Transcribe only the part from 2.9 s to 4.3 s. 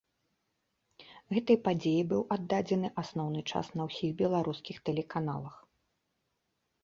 асноўны час на ўсіх